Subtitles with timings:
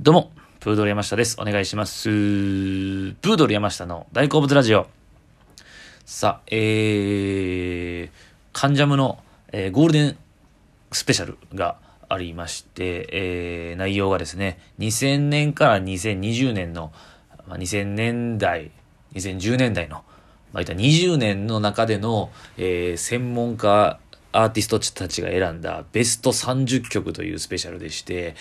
[0.00, 0.30] どうも、
[0.60, 1.36] プードル山下です。
[1.40, 2.04] お願いします。
[2.08, 4.86] プードル山下の大好物ラジオ。
[6.06, 8.10] さあ、えー、
[8.52, 9.18] カンジャムの、
[9.50, 10.16] えーゴールデン
[10.92, 16.92] スペシャルがありまして、えー内容がですね、2000年から2020年の、
[17.48, 18.70] まあ、2000年代、
[19.14, 20.04] 2010年代の、
[20.52, 23.98] まあ、いった20年の中での、えー専門家
[24.32, 28.34] アーティストたちが選んだベスト30曲というスペシャルでして、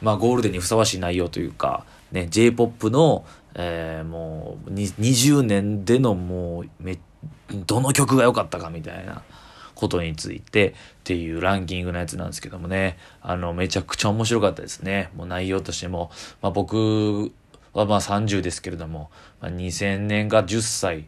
[0.00, 6.98] まあ、ゴールデンにふさわしい内容というか、ね、J-POP の、えーもう20年でのもうめ
[7.66, 9.22] どの曲が良かったかみたいな
[9.74, 10.72] ことについてっ
[11.04, 12.98] ていうランキングのやつなんですけどもね。
[13.20, 15.10] あのめちゃくちゃ面白かったですね。
[15.14, 16.10] もう内容としても、
[16.42, 17.32] まあ、僕
[17.72, 21.04] はまあ30ですけれども、まあ、2000年が10歳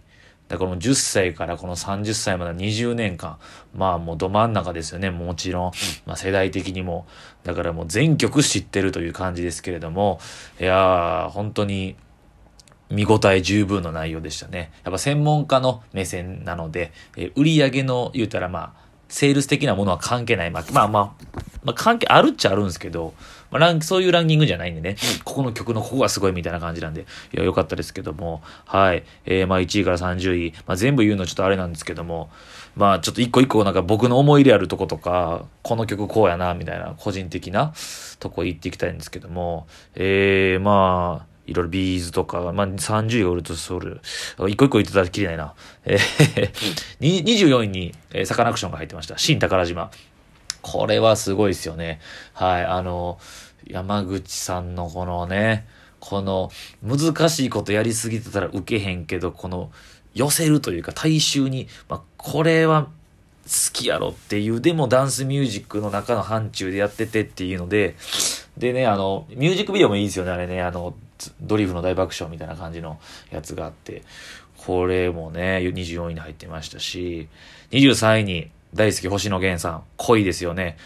[0.49, 3.39] だからこの10歳からこの30歳までの20年間、
[3.75, 5.11] まあもうど真ん中ですよね。
[5.11, 5.73] もちろん、
[6.07, 7.07] まあ世代的にも。
[7.45, 10.21] だからもう全曲知ってるという感じですけれども、
[10.61, 11.97] いやー、本当に
[12.91, 14.73] 見応え十分の内容でしたね。
[14.85, 20.51] やっぱ専門家の目線なので、えー売り上げの言うたらまあ、セールス的なものは関係ない。
[20.51, 21.03] まあまあまあ、
[21.63, 23.13] まあ関係あるっちゃあるんですけど、
[23.51, 27.05] まあ、ランそういうランキングじゃないんでね、ここの曲のここがすごいみたいな感じなんで、い
[27.37, 29.05] や、良かったですけども、はい。
[29.27, 32.31] えー、まあ1位から30位、まあ全部言うのちょっとあれなんですけども、
[32.77, 37.73] まあちょっと一個一個なんか僕の思い入れあるとことか、この曲こうやな、みたいな個人的な
[38.19, 44.01] とこ言っていきたいんですけども、えー、まあ、いろいろビーズとか、まあ、30位がウルトソウル。
[44.49, 45.55] 一個一個言ってたらきりないな。
[45.87, 46.51] えー、
[47.01, 49.17] に24位に、えーサカナクションが入ってました。
[49.17, 49.91] 新宝島。
[50.71, 51.99] これはすごいですよね。
[52.35, 52.65] はい。
[52.65, 53.19] あの、
[53.67, 55.67] 山口さんのこのね、
[55.99, 56.51] この
[56.83, 59.71] 難しいことやりすぎてたら受けへんけど、この
[60.15, 62.91] 寄せるというか大衆に、まあ、これは好
[63.73, 67.97] きやろっていう、でもダンスミュージックの中の範疇でやっててっていうので、
[68.59, 70.95] でね、あの、ミュージックビデオもいいですよね、あれね、あの、
[71.41, 73.01] ドリフの大爆笑みたいな感じの
[73.31, 74.03] やつがあって、
[74.59, 77.29] これもね、24位に入ってましたし、
[77.71, 80.77] 23位に大好き星野源さん、恋ですよね。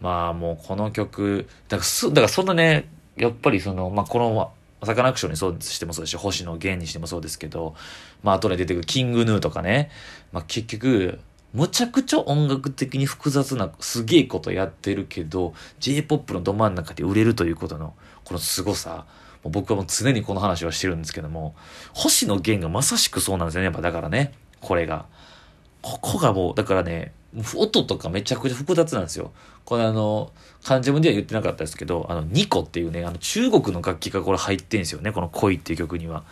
[0.00, 4.52] まあもうこの曲、だからす、だからそんなね、やっぱりその、まあこの、
[4.84, 7.74] サカナクションにそうしてもそうですし、星野源にしてもそうですけど、
[8.22, 9.90] まあ後で出てくるキングヌーとかね、
[10.32, 11.20] まあ結局、
[11.54, 17.94] むちゃくちゃ音楽的に複雑な、すげえことやってるけど、J-POP のど真ん中で売れるということの、
[18.24, 19.06] この凄さ。
[19.42, 21.54] もう僕はもう常にこの話はしてるんですけども、
[21.94, 25.06] 星野源がまさしくそうなんですよね、やっぱだからね、これが。
[25.80, 27.12] ここがもう、だからね、
[27.56, 29.32] 音とかめちゃくちゃ複雑なんですよ。
[29.64, 30.32] これあの、
[30.64, 36.24] 関ジャムでは言ってなかったですけど、あの、二胡っていうね、あの、中国の楽器がこれ入ってんですよね、この恋っていう曲には。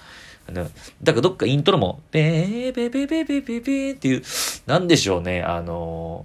[0.52, 0.70] だか
[1.02, 4.22] らどっかイントロも、ベーベーベーベーベーベーベーっていう、
[4.66, 6.24] なんでしょうね、あの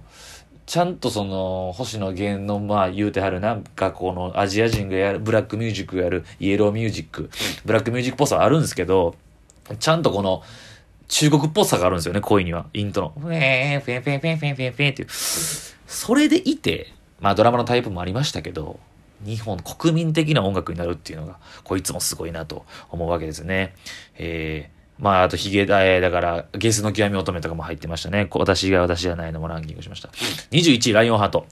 [0.64, 7.30] ちゃんとその、星野源の、まあ言うてはるなんかこのアジア人がやる、ブラックミュージックやる、イエローミュージック、
[7.64, 9.16] ブラックミュージックっぽさあるんですけど、
[9.80, 10.42] ちゃんとこの、
[11.08, 12.66] 中国っぽさがあるんですよね、恋には。
[12.72, 13.12] イントロ。
[13.18, 15.08] フェーフェーフェーフェーフェーフェーフェーっていう。
[15.86, 18.80] それでいて、まあドラマのタイプもありましたけど、
[19.24, 23.74] 日本国民的な音楽になるっていうのが、こいつもすごいなと思うわけですね。
[24.16, 28.28] えー、まあ、あと、ヒゲだ、えだから、ゲスの極み乙女とかも入ってましたね。
[28.30, 30.08] 私が私じゃないのもランキングしました。
[30.50, 31.46] 21位、ライオンハート。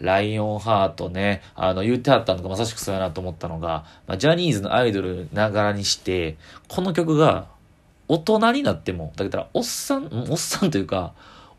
[0.00, 6.36] ライオンハートね、あの、言ってはったのがまさしくそうやなと思ったのが、まあ、ジャニーズのアイドルながらにして、
[6.68, 7.46] この曲が、
[8.08, 11.14] 大人になっても、だから、おっさん、おっさんというか、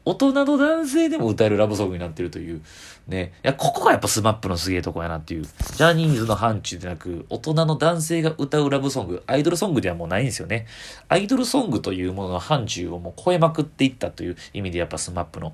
[0.05, 2.61] 大人の男性でも歌えるラブソングになってるという。
[3.07, 3.33] ね。
[3.43, 5.43] いや、ここがやっぱ SMAPのすげえとこやなっていう。
[5.43, 10.67] ジャニーズの範疇でなく、大人の男性が歌うラブソング、アイドルソングではもうないんですよね。
[11.09, 15.53] アイドルソングというものの範疇をもう超えまくっていったという意味でやっぱ SMAPの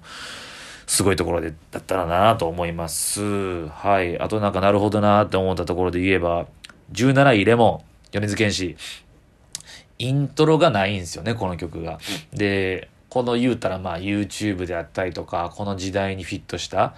[0.86, 3.70] すごいところで、だったらなと思います。
[3.70, 4.20] はい。
[4.20, 6.48] あとなんかなるほどなって思ったところで言えば、
[6.92, 8.76] 17位 Lemon、米津玄師。
[10.02, 12.00] イントロがないんですよね、この曲が。
[12.34, 16.96] で、この言うたらまあ YouTube であったりとか、この時代にフィットした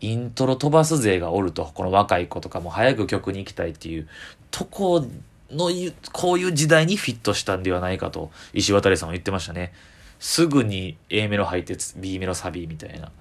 [0.00, 4.08] イントロ飛ばす勢がおると、この若い子とかも早く曲に行きたいっていう
[4.50, 5.04] とこ
[5.50, 9.74] のゆ、こういう時代にフィットしたんではないかと、石渡さんは言ってましたね。
[10.18, 13.12] すぐに A メロ入って B メロサビみたいな。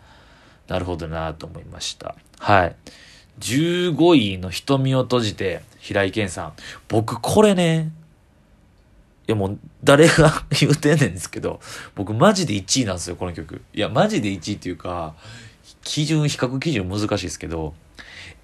[0.70, 2.16] なるほどなと思いました。
[2.40, 2.76] はい。
[3.42, 6.54] 15位の瞳を閉じて、平井堅さん。
[6.88, 8.07] 僕これね、い
[9.28, 11.60] やもう誰が 言うてんねんですけど、
[11.96, 13.62] 僕マジで1位なんですよ、この曲。
[13.74, 15.16] いや、マジで1位っていうか、
[15.84, 17.74] 基準、比較基準難しいですけど、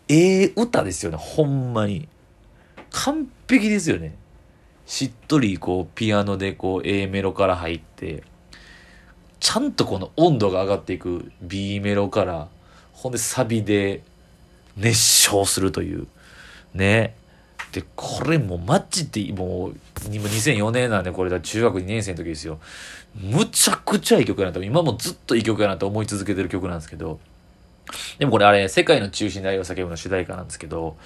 [0.09, 2.07] ええ歌ですよね、ほんまに。
[2.91, 4.15] 完璧ですよね。
[4.85, 8.23] しっとりこう、ピアノでこう、A メロから入って、
[9.39, 12.49] ちゃんとこの温度が上がっていく B メロから、
[12.91, 14.03] ほんでサビで
[14.77, 16.07] 熱唱するという。
[16.73, 17.15] ね。
[17.73, 22.59] で、これもうマジで、もう、2004年なんで、これだ、中学2年生の時ですよ。
[23.15, 27.19] むちゃくちゃいい曲やなと、今もずっといい曲やなと思い続けてる曲なんですけど、
[28.19, 30.97] でもこれあれ、世界の中心で愛を叫ぶの主題歌なんですけど、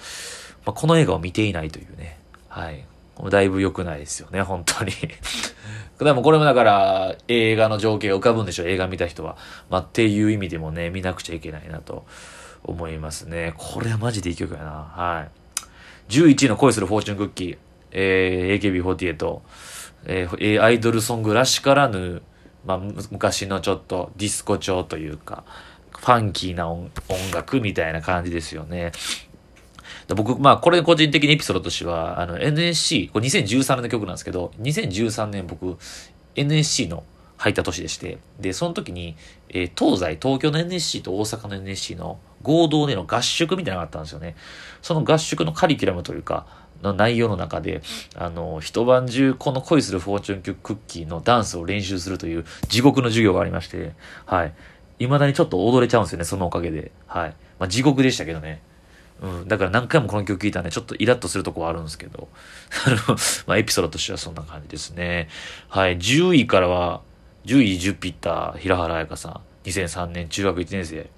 [0.66, 2.18] まあ、この映画を見ていないというね。
[2.48, 2.84] はい。
[3.30, 4.92] だいぶ良くないですよね、本当に
[5.98, 9.36] でもこれもだから映画の情景が浮かぶんでしょう、映画見た人は。
[9.70, 12.06] まあ、っていう意味でもね、見なくちゃいけないなと
[12.62, 13.54] 思いますね。
[13.56, 14.70] これはマジでいい曲やな。
[14.70, 15.37] はい。
[16.08, 17.58] 11位の恋するフォーチュンクッキー、
[17.92, 19.40] えー、AKB48、
[20.06, 22.22] えー、アイドルソングらしからぬ、
[22.64, 22.78] まあ、
[23.10, 25.44] 昔のちょっとディスコ調というか、
[25.90, 26.90] ファンキーな音
[27.32, 28.92] 楽みたいな感じですよね。
[30.14, 35.76] 僕、まあ、これ個人的にエピソードとしては、あの、NSC、これ2013年の曲なんですけど、2013年僕、
[36.34, 37.04] NSC の
[37.36, 39.16] 入った年でして、で、その時に、
[39.50, 44.36] えー、東西、東京の NSC と大阪の NSC の合同での合宿みたいなのがあったんですよね。
[44.82, 46.46] その合宿のカリキュラムというか、
[46.82, 47.82] の内容の中で、
[48.14, 53.92] あの、一晩中この恋するフォーチュンクッキーのダンスを練習するという地獄の授業がありまして、
[54.26, 54.54] はい。
[54.98, 56.92] 未だにちょっと踊れちゃうんですよね、そのおかげで。
[57.06, 57.34] はい。
[57.58, 58.62] まあ、地獄でしたけどね。
[59.20, 59.48] うん。
[59.48, 62.28] だから何回もこの曲聴いたんで、ちょっとイラッとするとこはあるんですけど。
[62.86, 65.28] あの、まあ、エピソードとしてはそんな感じですね。
[65.68, 65.98] はい。
[65.98, 67.02] 10位からは、
[67.46, 69.40] 10位ジュピッター、平原彩香さん。
[69.64, 71.10] 2003年中学1年生。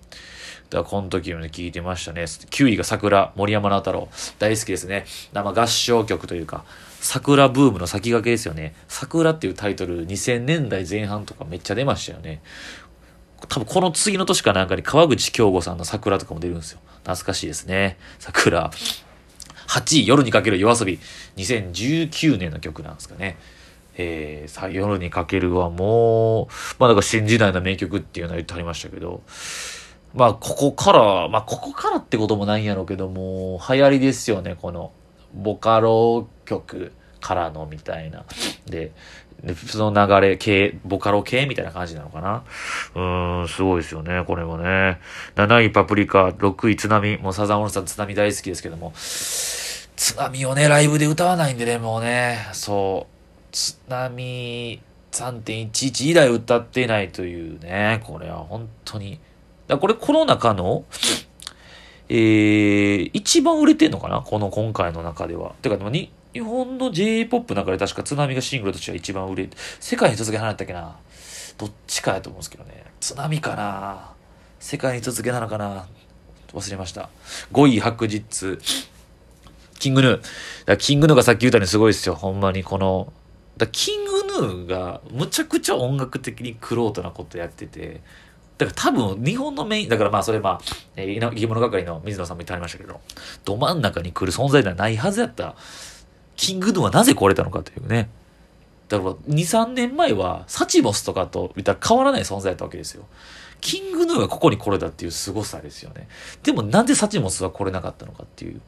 [0.71, 2.23] だこの時も聞いてましたね。
[2.23, 4.09] 9位が桜、森山直太朗。
[4.39, 5.05] 大好きですね。
[5.33, 6.65] 生合唱曲というか、
[7.01, 8.75] 桜ブームの先駆けですよね。
[8.87, 12.41] 桜っていうタイトル2000年代前半とかめっちゃ出ましたよね。
[13.49, 16.81] 多分この次の年かなんかに川口京吾さんの桜とかも出るんですよ。
[17.03, 17.99] 懐かしいですね。
[18.19, 18.71] 桜。
[19.67, 21.01] 8位、夜にかける夜遊び。
[21.37, 23.39] 2019年の曲なんですかね。
[23.97, 26.47] えー、さあ、夜にかけるはもう、
[26.79, 29.23] まあだから新時代の名曲っていうのは言ってはりましたけど、
[30.15, 34.93] まあここから、まあここからってこともないんやろうけども、流行りですよね、この、
[35.35, 38.25] ボカロ曲からのみたいな。
[38.67, 38.93] で、
[39.45, 42.43] でその流れ系、ボカロ系みたいな感じなのかな。
[42.95, 44.99] うーん、すごいですよね、これもね。
[45.37, 47.17] 7位パプリカ、6位津波。
[47.19, 48.93] もうサザンオールスター津波大好きですけども。
[48.97, 53.53] 津波をね、ライブで歌わないんでね、もうね、そう。
[53.53, 54.81] 津波
[55.13, 59.21] 3.11以来歌ってないというね、これは本当に。
[59.71, 60.85] だこれこの中の、
[62.09, 64.21] えー、一番売れてんのかな？
[64.21, 65.55] この今回の中では。
[65.63, 70.97] てか、でも、日本の J-POP の中で確か津波がシングルとしては一番売れて、世界に続け離れたっけな？
[71.57, 72.85] どっちかやと思うんですけどね。
[73.01, 74.13] 津波かな？
[74.59, 75.87] 世界に続けなのかな？
[76.53, 77.09] 忘れました。
[77.53, 78.59] 5位白日。
[79.79, 80.21] キングヌー。
[80.67, 82.17] だキングヌーがさっき言ったようにすごいですよ。
[82.17, 83.13] ほんまにこの、
[83.57, 88.01] だキングヌーがむちゃくちゃ音楽的にクロートなことやってて、
[88.61, 90.61] だから多分日本のメイン、だからまあそれまあ、
[90.97, 93.01] えー、生き物係の水野さんも言ってありましたけど、
[93.47, 95.57] ど真ん中に来る存在ではないはずやった
[96.37, 98.11] キングヌーはなぜ来れたのかというね。
[98.91, 103.07] だから2、3年前はサチモスとかと言ったら変わらない存在だったわけですよ。
[103.63, 106.07] キングヌーがここに来れたっていう凄さですよね。
[106.43, 108.61] でもなんでサチモスは来れなかったのかっていう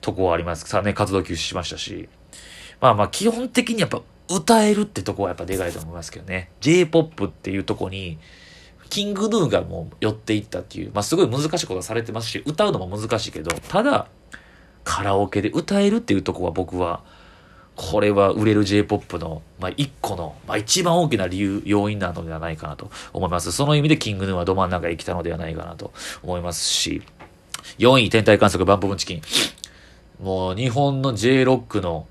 [0.00, 0.66] とこはあります。
[0.66, 2.08] さあね、活動休止しましたし。
[2.80, 4.00] まあまあ基本的にやっぱ
[4.30, 6.50] 歌えるってとこはやっぱでかいと思いますけどね。
[6.60, 8.18] J-POP っていうとこに、
[8.88, 14.06] キングヌーがもう寄っていったっていう、まあすごい難しいことはされてますし、歌うのも難しいけど、ただ、
[14.84, 17.02] カラオケで歌えるっていうとこは僕は、
[17.76, 23.52] これは売れる J-POP の、まあ、一個の、まあ、一番大きな理由、要因なのではないかなと思います。
[23.52, 25.92] その意味でキングヌーはど真ん中へ来たのではないかなと
[26.24, 27.02] 思いますし、
[27.78, 29.22] 4位、天体観測バンポブンチキン。
[30.20, 32.08] もう日本の J-ROCK の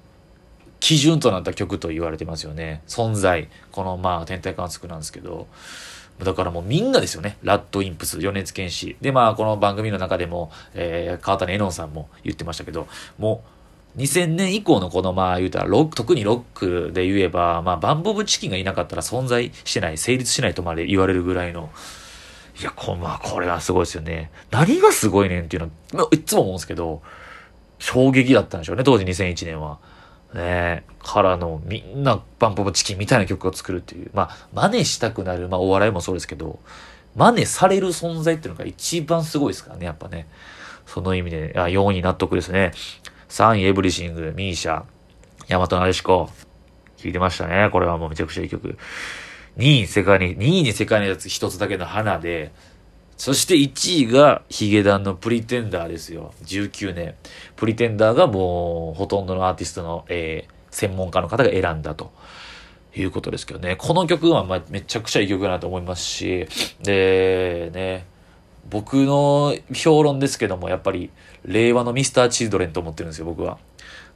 [0.79, 2.81] 基準となった曲と言われてますよね。
[2.87, 3.49] 存在。
[3.73, 5.47] このまあ天体観測なんですけど、
[6.23, 7.37] だからもうみんなですよね。
[7.43, 8.97] ラッドインプス、米津玄師。
[9.01, 13.43] で、まあこの番組の中でも、えー、川谷絵音さんも言ってましたけど、も
[13.95, 21.69] う2000年以降のこのまあ言うたらロック、特にロックで言えば、まあバンボブチキンがいなかったら存在してない、成立しないとまで言われるぐらいの、
[22.59, 24.31] いや、こ,、まあ、これはすごいですよね。
[24.49, 27.03] 何がすごいねんっていうのは、いつも思うんですけど、
[27.77, 29.77] 衝撃だったんでしょうね、当時2001年は。
[30.33, 34.11] ねからのみんなバンポブチキンみたいな曲を作るっていう。
[34.13, 36.59] まあ、真似したくなる、まあお笑いもそうですけど、
[37.15, 40.27] 真似される存在っていうのが一番すごいですからね、やっぱね。
[40.85, 42.71] その意味で、あ4位納得ですね。
[43.29, 44.83] 3位エブリシング、ミーシャ、
[45.47, 46.29] ヤマトナデシコ。
[46.97, 47.69] 聞いてましたね。
[47.71, 48.77] これはもうめちゃくちゃいい曲。
[49.57, 52.51] 2位世界に、2位に世界のやつ一つだけの花で、
[53.17, 56.33] そして1位がヒゲダンのプリテンダーですよ。
[56.43, 57.15] 19年。
[57.55, 62.11] プリテンダーがもうほとんどのアーティストの、えー、専門家の方が選んだと。
[62.95, 63.75] いうことですけどね。
[63.75, 66.47] この曲はまめちゃくちゃいい曲だなと思いますし、
[66.81, 68.07] で、ね、
[68.69, 71.11] 僕の評論ですけども、やっぱり、
[71.45, 73.59] 令和のミスター・チルドレンと思ってるんですよ、僕は。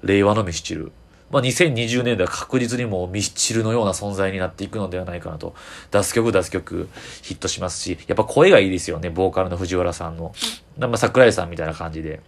[0.04, 0.92] 令和のミスチル。
[1.32, 5.56] まあ、2020年では確実にもうミスチルのような存在になっていくのではないかなと。
[5.92, 6.90] 出す曲出す曲
[7.22, 10.34] ヒットしますし、やっぱ声がいいですよね、ボーカルの藤原さんの。
[10.78, 12.22] まあ、桜井さんみたいな感じで。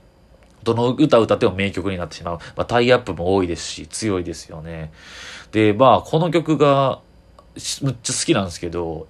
[0.64, 2.38] どの歌歌っても名曲になってしまう。
[2.56, 4.92] まあ、タイアップも多いですし、強いですよね。
[5.52, 7.02] で、まあ、この曲が、
[7.82, 9.08] むっちゃ好きなんですけど、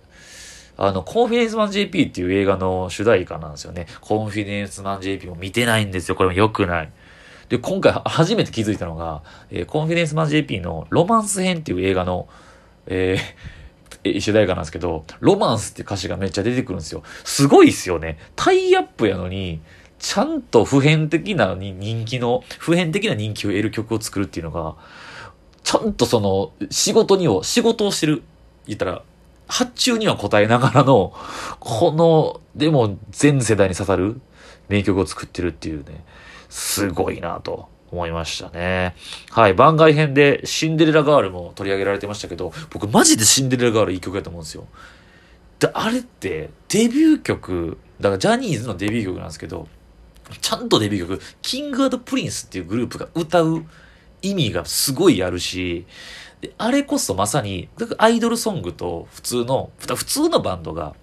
[0.75, 3.85] あの、コンフィデンスマン JP っていう映画の主題歌なんですよね。
[4.01, 6.15] コンフィデンスマン JP も見てないんですよ。
[6.15, 6.91] これも良くない。
[7.49, 12.27] で、今回初めて気づいたのが、えー、コンフィデンスマン JP のロマンス編っていう映画の、
[12.87, 17.03] えー、 主題歌なんですけど、ロマンスって歌詞がめっちゃ出てくるんですよ。
[17.23, 18.17] すごいっすよね。
[18.35, 19.61] タイアップやのに、
[19.99, 24.75] ちゃんと普遍的な人気の、普遍的な人気を得る曲を作るっていうのが、
[25.63, 28.23] ちゃんとその、仕事にを、仕事をしてる。
[28.65, 29.01] 言ったら、
[29.47, 31.13] 発注には応えながらの、
[31.59, 34.19] この、でも全世代に刺さる
[34.67, 36.03] 名曲を作ってるっていうね、
[36.53, 38.95] すごいなと思いましたね。
[39.31, 44.67] はい、番外編でシンデレラガールも取り上げられてましたけど、僕マジでシンデレラガールいい曲やと思うんですよ。
[45.59, 49.67] で、あれってデビュー曲、だからジャニーズのデビュー曲なんですけど、
[50.41, 53.65] ちゃんとデビュー曲、 King & Prince っていうグループが歌う
[54.21, 55.87] 意味がすごいあるし、
[56.39, 60.93] で、あれこそまさに、だからアイドルソングと普通の、普通のバンドが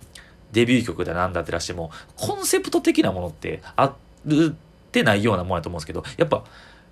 [0.53, 4.55] デビュー曲でなんだってらしても、コンセプト的なものってある
[4.91, 6.45] ってないようなもんやと思うんですけど、やっぱ、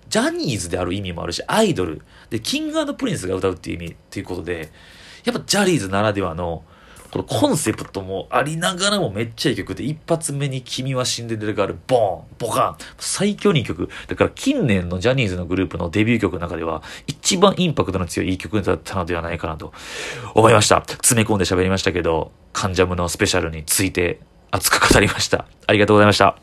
[0.07, 4.71] ジャニーズである意味もあるし、アイドル、で、 King & Prince が歌うっていう意味っていうことで、
[5.25, 6.63] やっぱジャニーズならではの、
[7.11, 13.89] このコンセプトもありながらもめっちゃいい曲で、一発目に君はシンデレラガール、ボーンボカン最強にいい曲。
[14.07, 19.73] だから近年のジャニーズのグループのデビュー曲の中では、一番インパクトの強いいい曲だったのではないかなと
[20.35, 20.83] 思いました。
[20.85, 24.19] 詰め込んで喋りましたけど、カンジャムのスペシャルについて
[24.51, 25.45] 熱く語りました。
[25.65, 26.37] ありがとうございました。